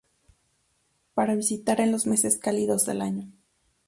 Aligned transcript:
Para 1.13 1.35
visitar 1.35 1.79
en 1.79 1.91
los 1.91 2.07
meses 2.07 2.39
cálidos 2.39 2.87
del 2.87 3.01
año. 3.03 3.31